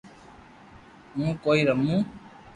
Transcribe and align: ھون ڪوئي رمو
ھون 1.13 1.29
ڪوئي 1.43 1.61
رمو 1.67 1.95